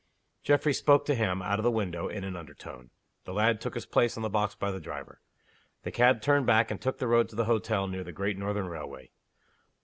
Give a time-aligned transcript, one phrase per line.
[0.41, 2.89] Geoffrey spoke to him, out of the window, in an under tone.
[3.25, 5.21] The lad took his place on the box by the driver.
[5.83, 8.65] The cab turned back, and took the road to the hotel near the Great Northern
[8.65, 9.11] Railway.